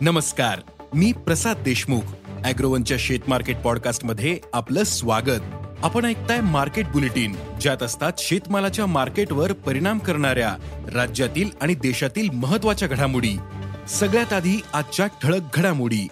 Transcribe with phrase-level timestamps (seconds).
[0.00, 0.60] नमस्कार
[0.94, 2.00] मी प्रसाद देशमुख.
[2.44, 5.40] अॅग्रोवनच्या शेत मार्केट पॉडकास्टमध्ये आपलं स्वागत.
[5.82, 10.56] आपण ऐकताय मार्केट बुलेटिन ज्यात असतात शेतमालाच्या मार्केटवर परिणाम करणाऱ्या
[10.94, 13.38] राज्यातील आणि देशातील महत्त्वाच्या घडामोडी.
[13.88, 16.08] सगळ्यात आधी आजच्या ठळक घडामोडी.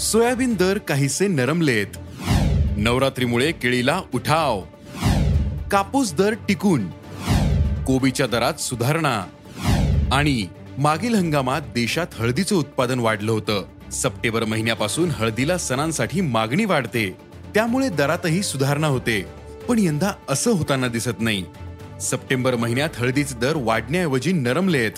[0.00, 1.86] सोयाबीन दर काहीसे नरमलेत.
[2.76, 4.60] नवरात्रीमुळे केळीला उठाव.
[5.70, 6.90] कापूस दर टिकून.
[7.86, 9.24] कोबीच्या दरात सुधारणा.
[10.14, 10.46] आणि
[10.78, 13.64] मागील हंगामात देशात हळदीचं उत्पादन वाढलं होतं.
[13.92, 17.16] सप्टेंबर महिन्यापासून हळदीला सणांसाठी मागणी वाढते.
[17.54, 19.26] त्यामुळे दरातही सुधारणा होते.
[19.68, 21.44] पण यंदा असं होताना दिसत नाही.
[22.00, 24.92] सप्टेंबर महिन्यात हळदीचे दर वाढण्याऐवजी नरमलेत.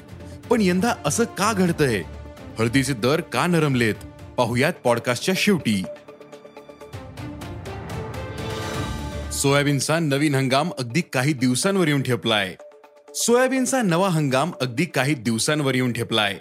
[0.50, 2.02] पण यंदा असं का घडतंय?
[2.58, 3.94] हळदीचे दर का नरमलेत?
[4.36, 5.84] पाहुयात पॉडकास्टच्या शेवटी.
[9.32, 12.56] सोयाबीनचा नवीन हंगाम अगदी काही दिवसांवर येऊन ठेपलाय.
[13.16, 16.38] सोयाबीनचा नवा हंगाम अगदी काही दिवसांवर येऊन ठेपलाय.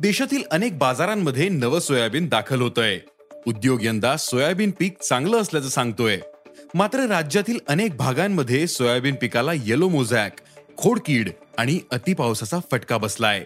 [0.00, 2.98] देशातील अनेक बाजारांमध्ये नवं सोयाबीन दाखल होतंय.
[3.46, 6.18] उद्योग यंदा सोयाबीन पीक चांगलं असल्याचं सांगतोय.
[6.74, 10.32] मात्र राज्यातील अनेक भागांमध्ये सोयाबीन पिकाला येलो मोझॅक
[10.76, 13.44] खोडकीड आणि अतिपावसाचा फटका बसलाय.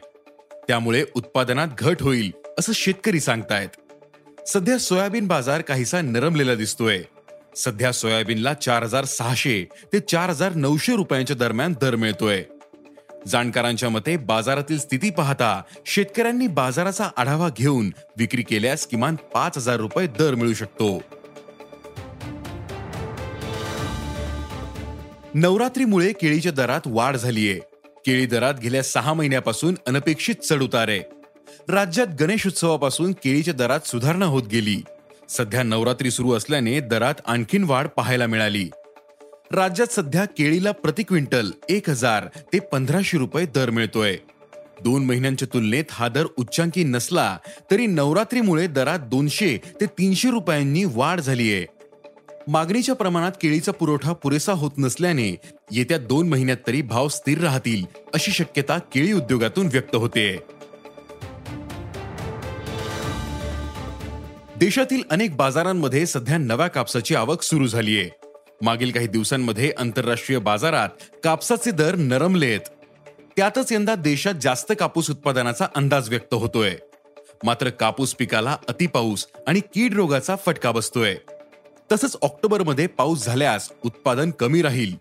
[0.69, 3.69] त्यामुळे उत्पादनात घट होईल असं शेतकरी सांगतायत.
[4.49, 7.03] सध्या सोयाबीन बाजार काहीसा नरमलेला दिसतोय.
[7.57, 12.45] सध्या सोयाबीनला चार हजार सहाशे ते चार हजार नऊशे रुपयांच्या दरम्यान दर मिळतोय.
[13.29, 20.07] जाणकारांच्या मते बाजारातील स्थिती पाहता शेतकऱ्यांनी बाजाराचा आढावा घेऊन विक्री केल्यास किमान पाच हजार रुपये
[20.07, 21.03] दर मिळू शकतो.
[25.35, 27.61] नवरात्रीमुळे केळीच्या दरात वाढ झालीये.
[28.07, 31.01] केळी दरात गेल्या सहा महिन्यापासून अनपेक्षित चढ उतार आहे.
[31.69, 34.83] राज्यात गणेश उत्सवापासून केळीच्या दरात सुधारणा होत गेली.
[35.29, 38.69] सध्या नवरात्री सुरू असल्याने दरात आणखीन वाढ पाहायला मिळाली.
[39.53, 44.17] राज्यात सध्या केळीला प्रति क्विंटल एक हजार ते पंधराशे रुपये दर मिळतोय.
[44.85, 47.39] दोन महिन्यांच्या तुलनेत हा दर उच्चांकी नसला
[47.71, 51.65] तरी नवरात्रीमुळे दरात दोनशे ते तीनशे रुपयांनी वाढ झालीय.
[52.49, 55.37] मागणीच्या प्रमाणात केळीचा पुरवठा पुरेसा होत नसल्याने
[55.73, 57.85] येत्या दोन महिन्यात तरी भाव स्थिर राहतील
[58.15, 60.39] अशी शक्यता केळी उद्योगातून व्यक्त होते.
[64.57, 68.09] देशातील अनेक बाजारांमध्ये सध्या नव्या कापसाची आवक सुरू झालीय.
[68.63, 70.89] मागील काही दिवसांमध्ये आंतरराष्ट्रीय बाजारात
[71.25, 72.61] कापसाचे दर नरमलेत.
[73.37, 76.75] त्यातच यंदा देशात जास्त कापूस उत्पादनाचा अंदाज व्यक्त होतोय.
[77.45, 81.17] मात्र कापूस पिकाला अतिपाऊस आणि कीड रोगाचा फटका बसतोय.
[81.93, 84.95] तसंच ऑक्टोबरमध्ये पाऊस झाल्यास उत्पादन कमी राहील.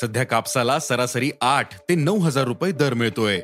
[0.00, 3.40] सध्या कापसाला सरासरी आठ ते नऊ हजार रुपये दर मिळतोय.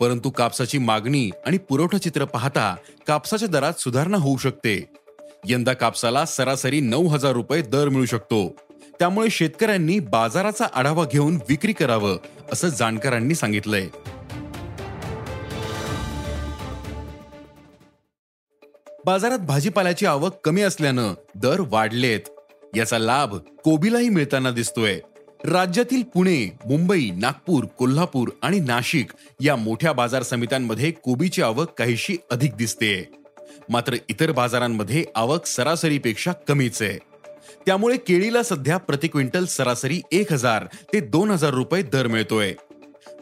[0.00, 2.76] परंतु कापसाची मागणी आणि पुरवठा चित्र पाहता
[3.06, 4.84] कापसाच्या दरात सुधारणा होऊ शकते.
[5.48, 8.56] यंदा कापसाला सरासरी नऊ हजार रुपये दर मिळू शकतो.
[9.02, 12.16] त्यामुळे शेतकऱ्यांनी बाजाराचा आढावा घेऊन विक्री करावं
[12.52, 13.88] असं जाणकारांनी सांगितलंय.
[19.06, 22.20] बाजारात भाजीपाल्याची आवक कमी असल्यानं दर वाढलेत.
[22.76, 25.00] याचा लाभ कोबीलाही मिळताना दिसतोय.
[25.44, 32.56] राज्यातील पुणे मुंबई नागपूर कोल्हापूर आणि नाशिक या मोठ्या बाजार समित्यांमध्ये कोबीची आवक काहीशी अधिक
[32.56, 33.08] दिसते
[33.68, 37.11] मात्र इतर बाजारांमध्ये आवक सरासरीपेक्षा कमीच आहे.
[37.66, 42.54] त्यामुळे केळीला सध्या प्रति क्विंटल सरासरी एक हजार ते दोन हजार रुपये दर मिळतोय.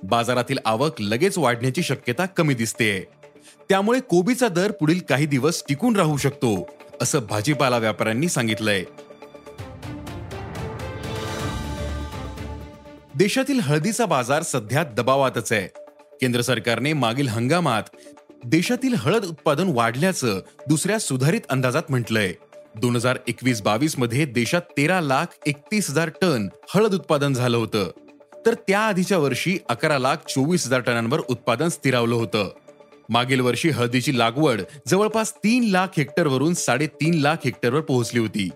[0.03, 3.01] बाजारातील आवक लगेच वाढण्याची शक्यता कमी दिसते.
[3.69, 6.69] त्यामुळे कोबीचा दर पुढील काही दिवस टिकून राहू शकतो
[7.03, 8.84] असं भाजीपाला व्यापाऱ्यांनी सांगितलंय.
[13.15, 15.69] देशातील हळदीचा बाजार सध्या दबावातच आहे.
[16.21, 17.83] केंद्र सरकारने मागील हंगामात
[18.45, 22.33] देशातील हळद उत्पादन वाढल्याचं दुसऱ्या सुधारित अंदाजात म्हटलंय.
[22.77, 27.91] दोन हजार एकवीस बावीसमध्ये देशात तेरा लाख एकतीस हजार टन हळद उत्पादन झालं होतं.
[28.47, 32.49] तर त्या आधीच्या वर्षी अकरा लाख चोवीस हजार टनांवर उत्पादन स्थिरावलं होतं.
[33.09, 38.51] मागील वर्षी हळदीची लागवड जवळपास तीन लाख हेक्टरवरून साडेतीन लाख हेक्टरवर पोहोचली होती.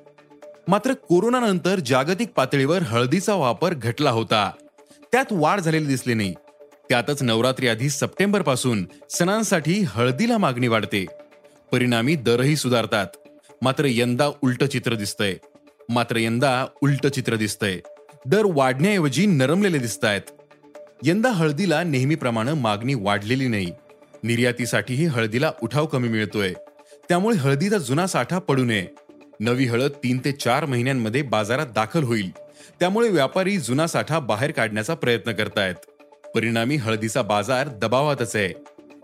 [0.68, 4.50] मात्र कोरोनानंतर जागतिक पातळीवर हळदीचा वापर घटला होता.
[5.12, 6.34] त्यात वाढ झालेली दिसली नाही.
[6.88, 11.06] त्यातच नवरात्री आधी सप्टेंबरपासून सणांसाठी हळदीला मागणी वाढते.
[11.72, 13.06] परिणामी दरही सुधारतात.
[13.64, 15.34] मात्र यंदा उलट चित्र दिसतंय.
[15.88, 17.78] मात्र यंदा उलट चित्र दिसतंय.
[18.26, 20.20] दर वाढण्याऐवजी नरमलेले दिसत आहेत
[21.04, 23.70] यंदा हळदीला नेहमीप्रमाणे मागणी वाढलेली नाही.
[24.22, 26.52] निर्यातीसाठीही हळदीला उठाव कमी मिळतोय.
[27.08, 28.86] त्यामुळे हळदीचा जुना साठा पडू नये.
[29.40, 32.30] नवी हळद तीन ते चार महिन्यांमध्ये बाजारात दाखल होईल.
[32.80, 35.74] त्यामुळे व्यापारी जुना साठा बाहेर काढण्याचा प्रयत्न करतायत.
[36.34, 38.52] परिणामी हळदीचा बाजार दबावातच आहे.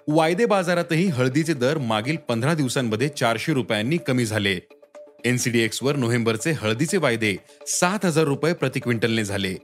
[0.09, 4.59] वायदे बाजारातही हळदीचे दर मागील पंधरा दिवसांमध्ये चारशे रुपयांनी कमी झाले.
[5.25, 7.37] एनसीडीएक्स वर नोव्हेंबरचे हळदीचे वायदे
[7.67, 9.55] सात हजार रुपये प्रति क्विंटलने झाले.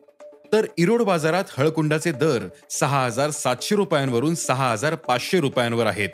[0.53, 6.09] तर इरोड बाजारात हळकुंडाचे दर सहा हजार सातशे रुपयांवरून सहा हजार पाचशे रुपयांवर आहेत.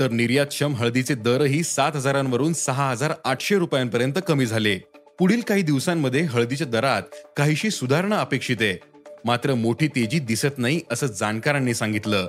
[0.00, 4.78] तर निर्यातक्षम हळदीचे दरही सात हजारांवरून सहा हजार आठशे रुपयांपर्यंत कमी झाले.
[5.18, 7.02] पुढील काही दिवसांमध्ये हळदीच्या दरात
[7.36, 8.76] काहीशी सुधारणा अपेक्षित आहे.
[9.24, 12.28] मात्र मोठी तेजी दिसत नाही असं जाणकारांनी सांगितलं.